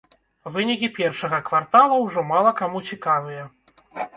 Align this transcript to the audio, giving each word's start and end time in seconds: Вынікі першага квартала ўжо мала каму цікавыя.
Вынікі 0.55 0.89
першага 0.99 1.39
квартала 1.51 2.01
ўжо 2.07 2.25
мала 2.33 2.57
каму 2.63 2.85
цікавыя. 2.89 3.43